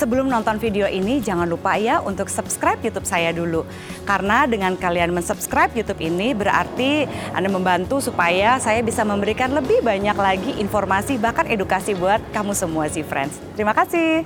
[0.00, 3.68] Sebelum nonton video ini jangan lupa ya untuk subscribe YouTube saya dulu.
[4.08, 7.04] Karena dengan kalian mensubscribe YouTube ini berarti
[7.36, 12.88] Anda membantu supaya saya bisa memberikan lebih banyak lagi informasi bahkan edukasi buat kamu semua
[12.88, 13.44] Z-Friends.
[13.52, 14.24] Terima kasih.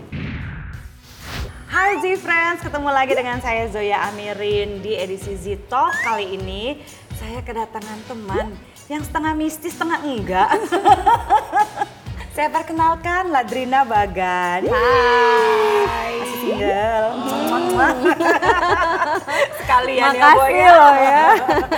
[1.66, 5.91] Hai Z-Friends, ketemu lagi dengan saya Zoya Amirin di edisi Z-Talk.
[6.06, 6.78] Kali ini
[7.19, 8.55] saya kedatangan teman
[8.86, 10.55] yang setengah mistis, setengah enggak.
[12.35, 14.67] Saya perkenalkan Ladrina Bagan.
[14.67, 16.19] Hai.
[16.19, 17.09] Masih single.
[19.63, 20.71] Sekalian ya Makasih Boy ya.
[20.75, 21.27] loh ya.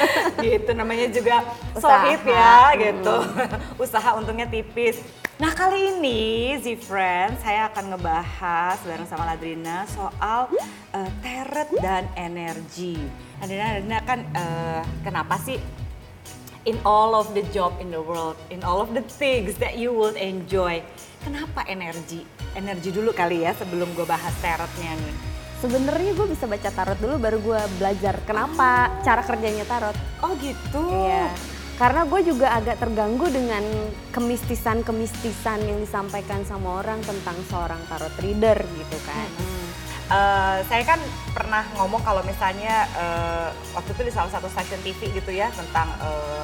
[0.48, 1.44] gitu namanya juga
[1.76, 3.16] sohib ya gitu.
[3.84, 5.04] Usaha untungnya tipis.
[5.36, 10.48] Nah kali ini Z Friends saya akan ngebahas bareng sama Ladrina soal
[10.96, 12.96] eh, teret dan energi.
[13.44, 15.60] Ladrina, Ladrina kan eh, kenapa sih
[16.66, 19.94] in all of the job in the world, in all of the things that you
[19.94, 20.82] would enjoy.
[21.22, 22.26] Kenapa energi?
[22.58, 25.16] Energi dulu kali ya sebelum gue bahas teretnya nih.
[25.62, 29.96] Sebenarnya gue bisa baca tarot dulu baru gue belajar kenapa cara kerjanya tarot.
[30.20, 30.84] Oh gitu.
[31.06, 31.32] Iya.
[31.76, 33.62] Karena gue juga agak terganggu dengan
[34.12, 39.28] kemistisan-kemistisan yang disampaikan sama orang tentang seorang tarot reader gitu kan.
[39.28, 39.65] Hmm.
[40.06, 41.02] Eh, saya kan
[41.34, 45.90] pernah ngomong kalau misalnya eh, waktu itu di salah satu stasiun TV gitu ya tentang
[45.98, 46.42] eh,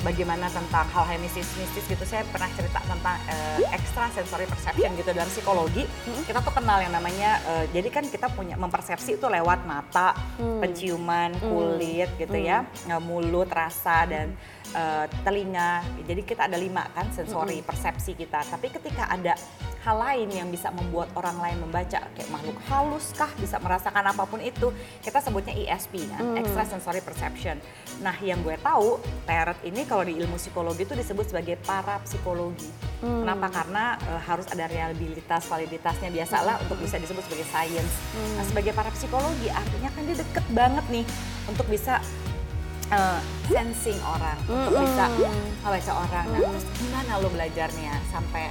[0.00, 2.04] bagaimana tentang hal-hal mistis-mistis gitu.
[2.08, 5.84] Saya pernah cerita tentang eh, extra sensory perception gitu dalam psikologi.
[6.24, 11.36] Kita tuh kenal yang namanya eh, jadi kan kita punya mempersepsi itu lewat mata penciuman
[11.36, 14.32] kulit gitu ya eh, mulut rasa dan
[14.72, 15.84] eh, telinga.
[16.08, 18.40] Jadi kita ada lima kan sensori persepsi kita.
[18.40, 19.36] Tapi ketika ada
[19.82, 24.22] hal lain yang bisa membuat orang lain membaca kayak makhluk halus kah bisa merasakan apa
[24.30, 24.70] pun itu.
[25.02, 26.38] Kita sebutnya ESP kan?
[26.38, 27.58] Extra sensory perception.
[27.98, 32.70] Nah yang gue tahu teret ini kalau di ilmu psikologi itu disebut sebagai parapsikologi.
[33.02, 33.50] Kenapa?
[33.50, 37.94] Karena eh, harus ada reliabilitas validitasnya biasalah untuk bisa disebut sebagai science.
[38.38, 41.04] Nah sebagai parapsikologi artinya kan dia deket banget nih
[41.50, 41.98] untuk bisa
[42.94, 45.10] eh, sensing orang untuk bisa
[45.66, 46.24] membaca orang.
[46.30, 48.46] Nah terus gimana lo belajarnya sampai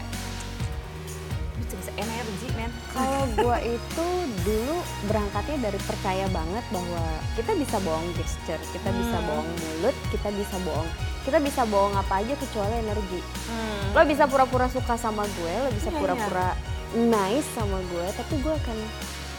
[1.74, 4.08] bisa energi men Kalau gue itu
[4.42, 9.26] dulu berangkatnya dari percaya banget bahwa kita bisa bohong gesture, kita bisa Hmm.
[9.26, 10.90] bohong mulut, kita bisa bohong,
[11.22, 13.22] kita bisa bohong apa aja kecuali energi.
[13.46, 13.84] Hmm.
[13.92, 16.48] Lo bisa pura-pura suka sama gue, lo bisa Iya, pura-pura
[16.94, 18.78] nice sama gue, tapi gue akan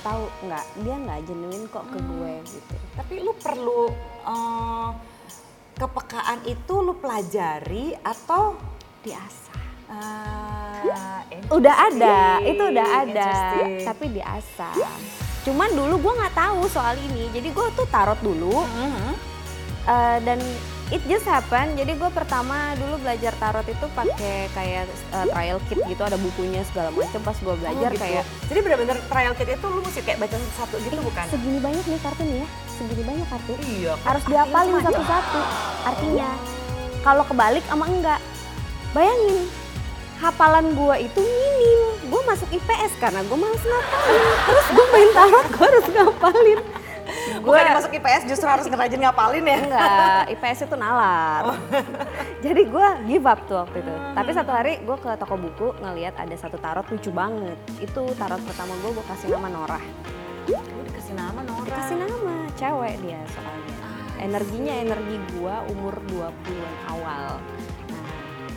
[0.02, 2.74] tahu nggak dia nggak genuine kok ke gue gitu.
[2.92, 3.86] tapi lu perlu
[4.24, 4.88] eh,
[5.72, 8.58] kepekaan itu lu pelajari atau
[9.00, 9.60] Diasah.
[9.88, 10.61] eh,
[11.48, 13.32] Udah ada, itu udah ada,
[13.84, 14.74] tapi diasah.
[15.42, 18.62] Cuman dulu gue nggak tahu soal ini, jadi gue tuh tarot dulu.
[18.62, 19.12] Mhm.
[19.82, 20.38] Eh, dan
[20.94, 25.82] it just happen jadi gue pertama dulu belajar tarot itu pakai kayak eh, trial kit
[25.82, 28.04] gitu ada bukunya segala macam pas gue belajar Oh, gitu.
[28.06, 31.26] kayak jadi benar-benar trial kit itu lu mesti kayak baca satu gitu bukan?
[31.26, 33.52] segini banyak nih kartu nih ya segini banyak kartu.
[33.58, 35.40] Iya harus diapalin satu-satu
[35.82, 36.30] artinya.
[37.02, 38.20] Kalau kebalik sama enggak.
[38.92, 39.38] Bayangin
[40.22, 45.46] hafalan gue itu minim gue masuk IPS karena gue males ngapalin terus gue main tarot
[45.50, 46.60] gue harus ngapalin
[47.42, 51.58] gue masuk IPS justru harus ngerajin ngapalin ya Enggak, IPS itu nalar.
[52.38, 53.94] Jadi gue give up tuh waktu itu.
[54.14, 57.58] Tapi satu hari gue ke toko buku ngeliat ada satu tarot lucu banget.
[57.82, 59.82] Itu tarot pertama gue, gue kasih nama Norah.
[60.46, 63.74] Lu dikasih nama Nora Dikasih nama, cewek dia soalnya.
[64.22, 67.42] Energinya energi gue umur 20-an awal.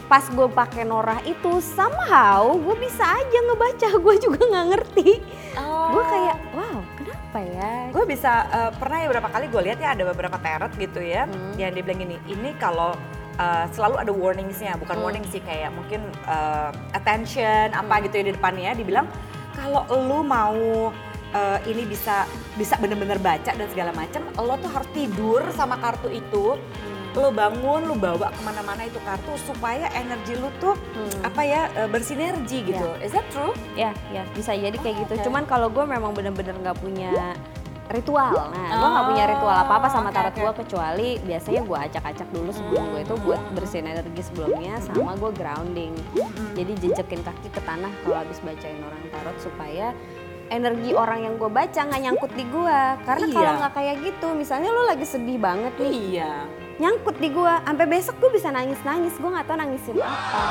[0.05, 5.09] Pas gue pakai Norah itu somehow gue bisa aja ngebaca, gue juga nggak ngerti.
[5.57, 5.89] Oh.
[5.91, 7.73] Gue kayak, wow kenapa ya?
[7.91, 11.27] gue bisa eh, pernah ya beberapa kali gue lihat ya ada beberapa teret gitu ya
[11.27, 11.51] Hmm.
[11.55, 12.95] yang dia bilang gini ini kalau
[13.35, 15.03] eh, selalu ada warningsnya bukan Hmm.
[15.03, 19.07] warning sih kayak mungkin eh, attention apa gitu ya di depannya dibilang
[19.51, 20.91] kalau lu mau
[21.31, 22.23] eh, ini bisa
[22.55, 26.55] bisa bener-bener baca dan segala macam lo tuh harus tidur sama kartu itu
[27.15, 31.23] lo bangun lo bawa ke mana-mana itu kartu supaya energi lu tuh Hmm.
[31.23, 35.13] apa ya eh, bersinergi gitu is that true Ya, ya bisa jadi kayak Oh, gitu.
[35.13, 35.23] oke.
[35.23, 37.35] Cuman kalau gue memang bener-bener nggak punya
[37.85, 38.49] ritual.
[38.49, 40.41] Nah, gue nggak punya Oh, ritual apa-apa sama oke, tarot oke.
[40.41, 45.31] gue kecuali biasanya gue acak-acak dulu sebelum gue itu buat bersihin energi sebelumnya sama gue
[45.31, 45.93] grounding.
[46.51, 49.93] Jadi jejekin kaki ke tanah kalau habis bacain orang tarot supaya
[50.49, 52.79] energi orang yang gue baca nggak nyangkut di gue.
[53.05, 53.59] Karena kalau Iya.
[53.61, 56.33] nggak kayak gitu, misalnya lo lagi sedih banget nih, iya
[56.75, 57.53] nyangkut di gue.
[57.63, 60.43] Sampai besok gue bisa nangis-nangis, gue nggak tahu nangisin apa.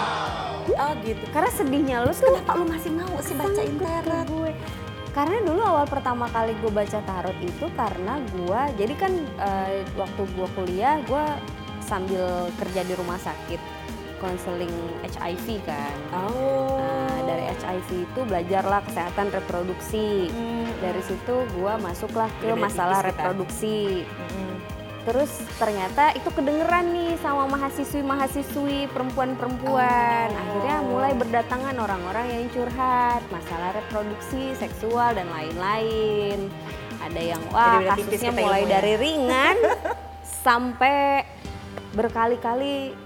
[0.65, 4.53] oh gitu Karena sedihnya lu tuh kenapa lu masih mau sih bacain teret gue.
[5.15, 10.23] Karena dulu awal pertama kali gue baca tarot itu karena gue, jadi kan eh, waktu
[10.27, 11.25] gue kuliah gue
[11.85, 13.61] sambil kerja di rumah sakit
[14.25, 14.73] konseling
[15.05, 15.97] HIV kan.
[16.17, 16.81] Oh.
[16.81, 20.33] Nah, dari HIV itu belajarlah kesehatan reproduksi.
[20.33, 20.65] Hmm.
[20.81, 24.09] Dari situ gua masuklah ke Beda-beda masalah reproduksi.
[24.09, 24.57] Mm-mm.
[25.05, 25.29] Terus
[25.61, 30.33] ternyata itu kedengeran nih sama mahasiswi-mahasiswi perempuan-perempuan.
[30.33, 30.41] Oh.
[30.41, 36.49] Akhirnya mulai berdatangan orang-orang yang curhat masalah reproduksi, seksual dan lain-lain.
[37.05, 39.61] Ada yang wah kasusnya mulai dari ringan
[40.45, 41.29] sampai
[41.93, 43.04] berkali-kali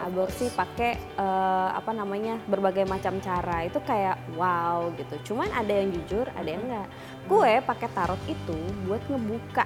[0.00, 5.92] aborsi pakai eh, apa namanya berbagai macam cara itu kayak wow gitu cuman ada yang
[5.92, 6.88] jujur ada yang enggak
[7.24, 9.64] gue pakai tarot itu buat ngebuka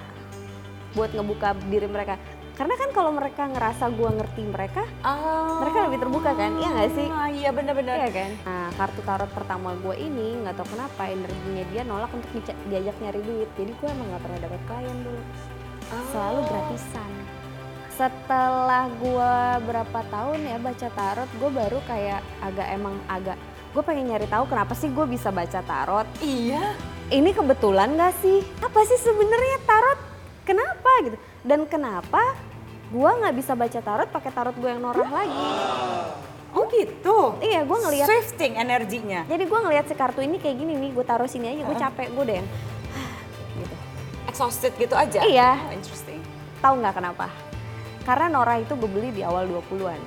[0.92, 2.14] buat ngebuka diri mereka
[2.54, 5.58] karena kan kalau mereka ngerasa gue ngerti mereka Oh.
[5.58, 6.50] Mereka lebih terbuka kan?
[6.54, 7.08] Iya nggak sih?
[7.10, 7.94] Ah, Iya benar-benar.
[7.98, 8.31] Iya kan?
[8.42, 12.31] Nah, kartu tarot pertama gue ini nggak tahu kenapa energinya dia nolak untuk
[12.66, 13.50] diajak nyari duit.
[13.54, 15.22] Jadi gue emang nggak pernah dapat klien dulu.
[16.10, 16.46] Selalu Oh.
[16.50, 17.10] gratisan.
[17.94, 19.35] Setelah gue
[19.70, 23.38] berapa tahun ya baca tarot, gue baru kayak agak emang agak
[23.75, 26.06] gue pengen nyari tahu kenapa sih gue bisa baca tarot.
[26.19, 26.75] Iya.
[27.11, 28.43] Ini kebetulan gak sih?
[28.62, 29.99] Apa sih sebenarnya tarot?
[30.43, 31.19] Kenapa gitu?
[31.46, 32.35] Dan kenapa
[32.91, 35.49] gue nggak bisa baca tarot pakai tarot gue yang norah lagi?
[36.55, 37.35] Oh gitu.
[37.43, 39.26] Iya, gue ngelihat Swifting energinya.
[39.26, 42.08] Jadi gue ngelihat si kartu ini kayak gini nih, gue taruh sini aja, gue capek,
[42.14, 42.43] gue deh.
[43.58, 43.75] gitu.
[44.31, 45.26] Exhausted gitu aja.
[45.26, 45.58] Iya.
[45.58, 46.23] Oh, interesting.
[46.62, 47.26] Tahu nggak kenapa?
[48.04, 50.00] Karena Nora itu gue beli di awal 20-an.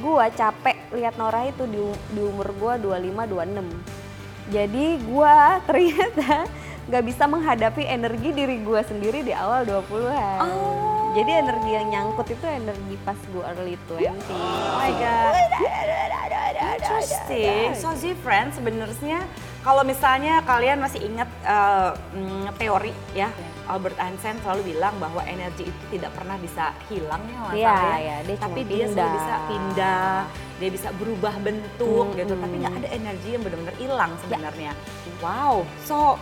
[0.00, 1.80] Gue capek lihat Nora itu di,
[2.16, 2.72] di umur gue
[3.04, 4.48] 25-26.
[4.48, 5.36] Jadi gue
[5.68, 6.48] ternyata
[6.88, 10.40] nggak bisa menghadapi energi diri gue sendiri di awal 20-an.
[10.40, 11.12] Oh.
[11.12, 14.08] Jadi energi yang nyangkut itu energi pas gue early 20.
[14.08, 15.34] Oh my god.
[16.78, 17.76] Interesting.
[17.76, 19.24] So different sebenarnya
[19.58, 21.28] kalau misalnya kalian masih ingat
[22.14, 23.28] mm, teori ya
[23.66, 27.96] Albert Einstein selalu bilang bahwa energi itu tidak pernah bisa hilang ya nggak Iya, ya.
[28.00, 29.12] iya, dia tapi dia selalu pindah.
[29.12, 30.14] bisa pindah,
[30.56, 32.32] dia bisa berubah bentuk Hmm, gitu.
[32.32, 32.80] hmm, Tapi nggak hmm.
[32.80, 34.72] ada energi yang benar-benar hilang sebenarnya.
[35.20, 35.68] Wow.
[35.84, 36.16] So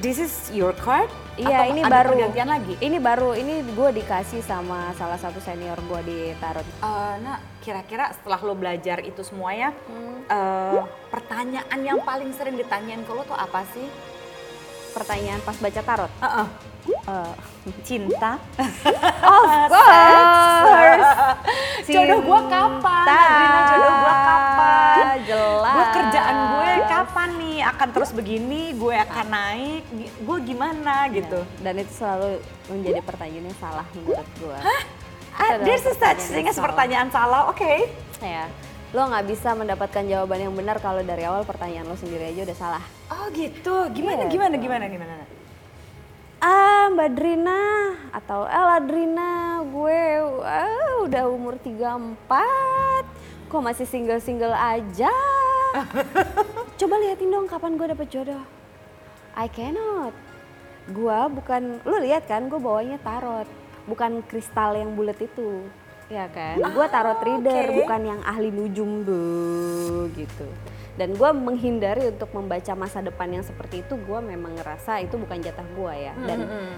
[0.00, 1.08] this is your card?
[1.36, 2.12] Iya, ini ada baru.
[2.12, 2.74] pergantian lagi?
[2.76, 6.64] Ini baru, ini gue dikasih sama salah satu senior gue di tarot.
[6.64, 10.24] Eh, nah, kira-kira setelah lo belajar itu semuanya, Hmm.
[10.26, 13.86] eh, pertanyaan yang paling sering ditanyain ke lo tuh apa sih?
[14.90, 16.12] Pertanyaan pas baca tarot.
[16.18, 16.46] Heeh.
[17.06, 17.34] Eh,
[17.84, 18.40] Cinta.
[19.28, 21.10] of course.
[21.86, 23.06] Jodoh gua kapan?
[23.06, 25.04] Adrina, jodoh gua kapan?
[25.20, 25.70] Jelas.
[25.70, 29.82] Gue kerjaan gue kapan nih akan terus begini, gue akan naik,
[30.18, 31.40] gue gimana gitu.
[31.60, 34.58] Dan itu selalu menjadi pertanyaan yang salah menurut gue.
[35.40, 36.66] Ah, there's a such pertanyaan thing yang as salah.
[36.68, 37.72] pertanyaan salah, oke.
[38.20, 38.44] Ya,
[38.92, 42.58] lo nggak bisa mendapatkan jawaban yang benar kalau dari awal pertanyaan lo sendiri aja udah
[42.58, 42.84] salah.
[43.08, 44.30] Oh gitu, gimana, Iya.
[44.30, 45.14] gimana, gimana, gimana?
[46.38, 47.60] Ah, Mbak Drina
[48.12, 49.30] atau Ella Drina,
[49.62, 50.00] gue
[50.40, 53.04] ah, udah umur 34,
[53.48, 55.12] kok masih single-single aja?
[56.80, 58.40] Coba liatin dong kapan gue dapet jodoh.
[59.32, 60.16] I cannot.
[60.90, 63.46] Gue bukan, lu lihat kan gue bawanya tarot,
[63.88, 65.64] bukan kristal yang bulat itu.
[66.10, 67.76] Ya kan, gue tarot reader, oke.
[67.86, 69.22] bukan yang ahli nujum be,
[70.18, 70.42] gitu.
[70.98, 75.38] Dan gue menghindari untuk membaca masa depan yang seperti itu, gue memang ngerasa itu bukan
[75.38, 76.14] jatah gue ya.
[76.26, 76.74] Dan Mm-mm.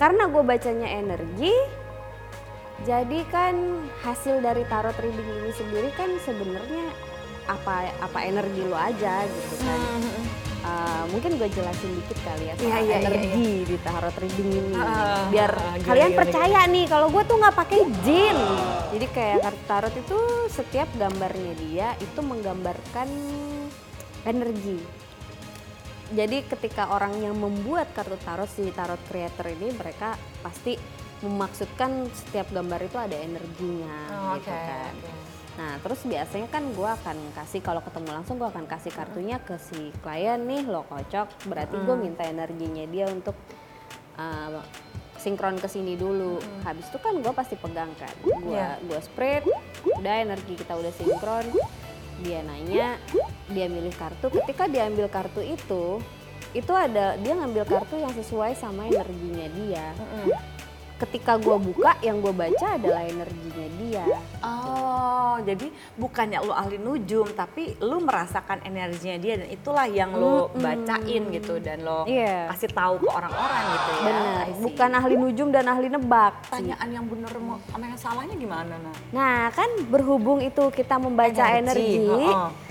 [0.00, 1.52] karena gue bacanya energi,
[2.88, 3.54] jadi kan
[4.00, 6.96] hasil dari tarot reading ini sendiri kan sebenarnya
[7.44, 9.78] apa apa energi lo aja gitu kan.
[10.00, 10.21] Mm-mm.
[10.62, 14.50] Uh, mungkin gue jelasin dikit kali ya soal Iya, iya, iya, energi di tarot reading
[14.62, 14.74] ini.
[14.78, 18.38] Ah, biar gimana, kalian gimana, percaya nih kalau gue tuh nggak pakai jin.
[18.94, 23.08] Jadi kayak kartu tarot itu setiap gambarnya dia itu menggambarkan
[24.22, 24.78] energi.
[26.14, 30.14] Jadi ketika orang yang membuat kartu tarot si tarot creator ini mereka
[30.46, 30.78] pasti
[31.26, 34.94] memaksudkan setiap gambar itu ada energinya Oh, gitu oke, kan.
[35.52, 39.60] Nah, terus biasanya kan gue akan kasih kalau ketemu langsung gue akan kasih kartunya ke
[39.60, 41.48] si klien nih lo kocok.
[41.48, 43.36] Berarti gue minta energinya dia untuk
[44.16, 44.64] uh,
[45.20, 46.40] sinkron ke sini dulu.
[46.64, 48.14] Habis itu kan gue pasti pegang kan.
[48.24, 48.80] Gue Iya.
[48.80, 49.44] gue spread,
[50.00, 51.46] udah energi kita udah sinkron.
[52.22, 52.96] Dia nanya,
[53.50, 54.30] dia milih kartu.
[54.30, 55.98] Ketika dia ambil kartu itu,
[56.52, 59.86] itu ada dia ngambil kartu yang sesuai sama energinya dia.
[60.00, 60.26] Mm-mm.
[61.02, 64.04] Ketika gue buka, yang gue baca adalah energinya dia.
[64.38, 70.46] Oh, jadi bukannya lu ahli nujum, tapi lu merasakan energinya dia dan itulah yang lu
[70.46, 70.62] Mm-mm.
[70.62, 72.54] bacain gitu dan lo Iya.
[72.54, 74.02] kasih tahu ke orang-orang gitu ya.
[74.04, 76.32] Benar, bukan ahli nujum dan ahli nebak.
[76.46, 78.94] Pertanyaan yang bener mau sama yang salahnya gimana, Nah?
[79.10, 81.98] Nah, kan berhubung itu kita membaca energi.
[81.98, 82.70] heeh.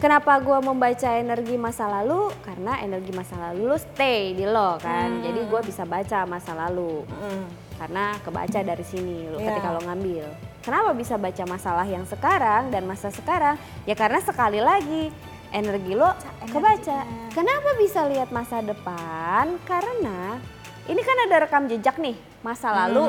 [0.00, 2.32] Kenapa gua membaca energi masa lalu?
[2.40, 5.20] Karena energi masa lalu lu stay di lo kan.
[5.20, 5.24] Hmm.
[5.28, 7.04] Jadi gua bisa baca masa lalu.
[7.04, 7.44] Mm.
[7.76, 9.52] Karena kebaca dari sini lo Iya.
[9.52, 10.24] ketika lo ngambil.
[10.64, 13.60] Kenapa bisa baca masalah yang sekarang dan masa sekarang?
[13.84, 15.12] Ya karena sekali lagi
[15.52, 16.16] energi lo
[16.48, 17.04] kebaca.
[17.36, 19.60] Kenapa bisa lihat masa depan?
[19.68, 20.40] Karena
[20.88, 23.04] ini kan ada rekam jejak nih masa lalu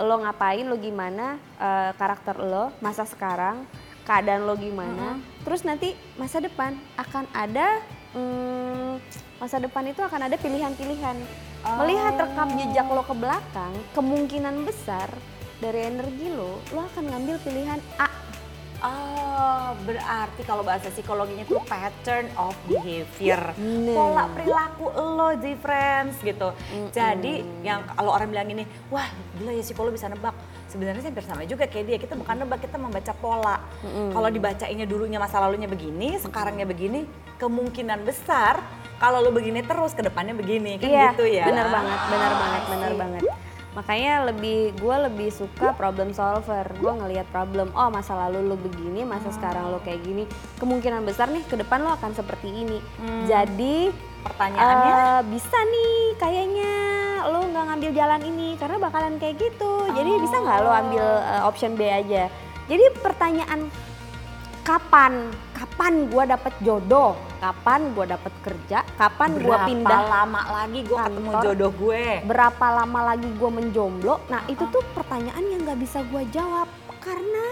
[0.00, 3.68] lo ngapain lo gimana eh, karakter lo masa sekarang
[4.10, 7.78] keadaan lo gimana terus nanti masa depan akan ada
[8.10, 8.98] mm,
[9.38, 11.14] masa depan itu akan ada pilihan-pilihan
[11.78, 15.06] melihat rekam jejak lo ke belakang kemungkinan besar
[15.62, 18.10] dari energi lo lo akan ngambil pilihan A
[18.80, 23.52] Oh, berarti kalau bahasa psikologinya itu pattern of behavior.
[23.52, 23.92] Bener.
[23.92, 26.48] Pola perilaku lo, di friends gitu.
[26.88, 29.04] Jadi yang kalau orang bilang ini, wah
[29.36, 30.32] gila ya psikolog bisa nebak.
[30.70, 31.98] Sebenarnya hampir sama juga kayak dia.
[31.98, 33.58] Kita bukan nebak, kita membaca pola.
[34.14, 37.10] Kalau dibacainnya dulunya masa lalunya begini, sekarangnya begini,
[37.42, 38.62] kemungkinan besar
[39.00, 40.78] kalau lo begini terus ke depannya begini.
[40.78, 41.48] Kan iya gitu ya.
[41.48, 43.22] benar banget benar banget benar banget.
[43.70, 46.68] Makanya lebih gue lebih suka problem solver.
[46.78, 50.28] Gue ngelihat problem oh masa lalu lo begini masa sekarang lo kayak gini.
[50.60, 52.78] Kemungkinan besar nih ke depan lo akan seperti ini.
[53.26, 54.92] Jadi Pertanyaannya?
[54.92, 56.74] eh, bisa nih kayaknya
[57.28, 59.72] lo nggak ngambil jalan ini karena bakalan kayak gitu.
[59.92, 62.32] Jadi bisa nggak lo ambil eh, option B aja?
[62.70, 63.68] Jadi pertanyaan
[64.62, 65.28] kapan?
[65.52, 67.12] Kapan gue dapet jodoh?
[67.36, 68.80] Kapan gue dapet kerja?
[68.96, 72.04] Kapan gue berapa pindah lama lagi gue ketemu jodoh gue?
[72.24, 74.14] berapa lama lagi gue menjomblo?
[74.32, 76.68] Nah itu tuh pertanyaan yang nggak bisa gue jawab
[77.04, 77.44] karena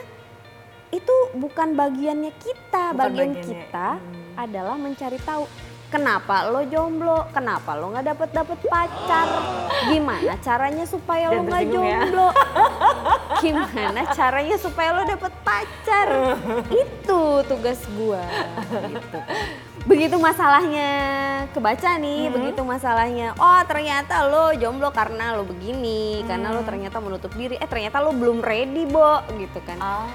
[0.89, 2.97] itu bukan bagiannya kita.
[2.97, 4.33] Bukan bagian bagiannya, kita hmm.
[4.41, 5.45] adalah mencari tahu
[5.89, 7.29] kenapa lo jomblo?
[7.33, 9.29] Kenapa lo nggak dapet dapet pacar?
[9.89, 11.73] Gimana caranya supaya lo nggak ya.
[11.73, 12.29] jomblo?
[13.43, 16.09] Gimana caranya supaya lo dapet pacar?
[16.69, 18.23] Itu tugas gue
[18.89, 19.19] gitu.
[19.89, 20.91] begitu masalahnya
[21.57, 27.33] kebaca nih begitu masalahnya oh ternyata lo jomblo karena lo begini karena lo ternyata menutup
[27.33, 29.25] diri eh ternyata lo belum ready bo.
[29.33, 29.79] Gitu kan.
[29.81, 30.09] Ah.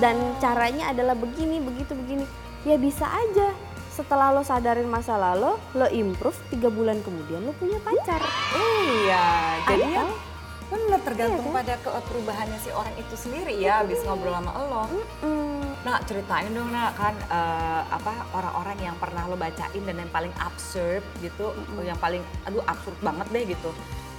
[0.00, 2.24] dan caranya adalah begini begitu begini.
[2.66, 3.54] Ya bisa aja
[3.92, 8.24] setelah lo sadarin masa lalu lo improve tiga bulan kemudian lo punya pacar.
[8.56, 9.24] Iya,
[9.68, 10.20] jadi ya Atau-
[10.72, 14.84] bener tergantung Iya, pada ke- perubahannya si orang itu sendiri ya habis ngobrol sama lo.
[15.20, 20.08] Mm, Nah ceritain dong nak kan eh, apa orang-orang yang pernah lo bacain dan yang
[20.08, 23.70] paling absurd gitu, yang paling aduh absurd banget deh gitu.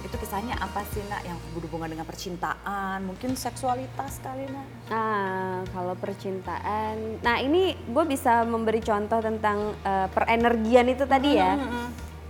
[0.04, 4.66] Itu kisahnya apa sih nak yang berhubungan dengan percintaan, mungkin seksualitas kali nak?
[4.92, 11.56] Nah, kalau percintaan, nah ini gue bisa memberi contoh tentang eh, perenergian itu tadi ya.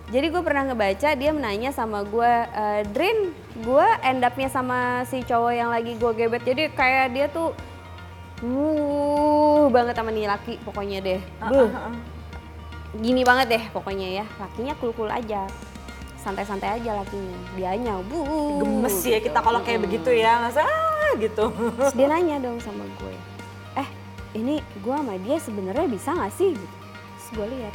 [0.04, 5.24] Jadi gue pernah ngebaca dia menanya sama gue, e, Drin, gue end up-nya sama si
[5.24, 6.44] cowok yang lagi gue gebet.
[6.44, 7.56] Jadi kayak dia tuh,
[8.44, 11.20] wuh banget sama nih laki pokoknya deh.
[11.48, 11.72] Buh,
[13.00, 14.24] gini banget deh pokoknya ya.
[14.36, 15.48] Lakinya cool-cool aja,
[16.24, 17.36] santai-santai aja lakinya.
[17.52, 18.24] Dianya, bu.
[18.64, 21.52] Gemes ya kita kalau kayak begitu ya, masa ah, gitu.
[21.52, 23.14] Terus dia nanya dong sama gue,
[23.76, 23.88] eh
[24.32, 26.56] ini gue sama dia sebenarnya bisa nggak sih?
[26.56, 26.76] Gitu.
[27.14, 27.74] Terus gue lihat,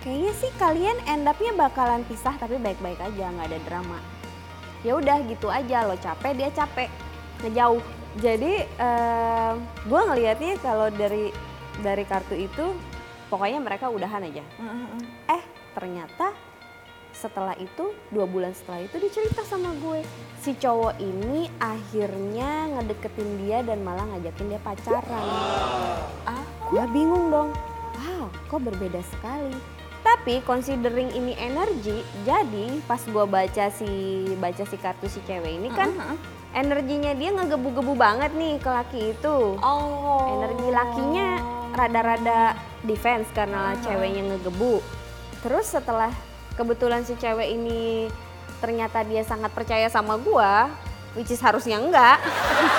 [0.00, 4.00] kayaknya sih kalian end up-nya bakalan pisah tapi baik-baik aja, nggak ada drama.
[4.80, 6.88] Ya udah gitu aja, lo capek dia capek,
[7.44, 7.84] ngejauh.
[8.18, 9.52] Jadi eh,
[9.86, 11.30] gue ngelihatnya kalau dari
[11.84, 12.74] dari kartu itu,
[13.30, 14.42] pokoknya mereka udahan aja.
[15.30, 16.34] Eh ternyata
[17.20, 20.00] setelah itu dua bulan setelah itu dia cerita sama gue.
[20.40, 25.26] Si cowok ini akhirnya ngedeketin dia dan malah ngajakin dia pacaran.
[26.24, 27.52] Ah, gue bingung dong.
[28.00, 29.52] Wow kok berbeda sekali.
[30.00, 33.88] Tapi considering ini energi jadi pas gue baca si
[34.40, 35.92] baca si kartu si cewek ini kan
[36.56, 39.60] energinya dia ngegebu-gebu banget nih ke laki itu.
[39.60, 40.40] Oh.
[40.40, 41.28] energi lakinya
[41.76, 44.80] rada-rada defense karena ceweknya ngegebu.
[45.44, 46.10] Terus setelah
[46.60, 48.12] kebetulan si cewek ini
[48.60, 50.68] ternyata dia sangat percaya sama gua,
[51.12, 52.20] which is harusnya enggak.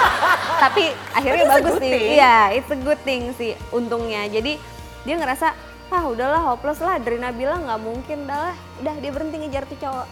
[0.64, 1.94] Tapi akhirnya But bagus sih.
[2.14, 4.30] Iya, it's a good thing sih untungnya.
[4.30, 4.62] Jadi
[5.02, 5.58] dia ngerasa
[5.90, 9.76] ah udahlah hopeless lah Drina bilang nggak mungkin dah lah udah dia berhenti ngejar tuh
[9.76, 10.08] cowok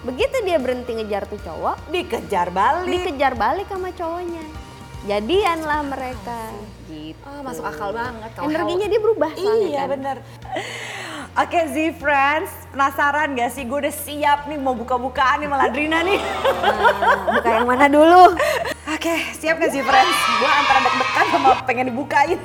[0.00, 2.84] begitu dia berhenti ngejar tuh cowok Dikejar balik.
[2.84, 4.44] dikejar balik sama cowoknya
[5.08, 6.52] jadianlah mereka
[6.84, 8.28] gitu Ah, masuk akal banget.
[8.36, 9.88] Kalau energinya dia berubah soalnya Iya kan.
[9.88, 10.16] bener.
[11.38, 13.62] Oke Z Friends, penasaran gak sih?
[13.62, 16.18] Gue udah siap nih mau buka-bukaan nih sama Ladrina nih.
[16.18, 18.34] Nah, buka yang mana dulu
[18.90, 20.16] Oke, siap gak Z Friends?
[20.42, 22.38] Gue antara deg-degan sama pengen dibukain.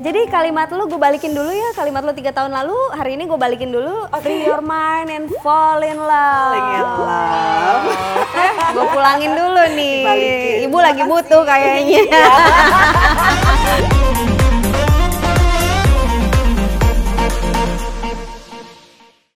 [0.00, 3.36] jadi kalimat lu gue balikin dulu ya kalimat lu tiga tahun lalu hari ini gue
[3.36, 7.84] balikin dulu free your mind and fall in love Falling in love.
[8.72, 10.56] gue pulangin dulu nih Dibalikin.
[10.64, 12.00] ibu lagi butuh kayaknya.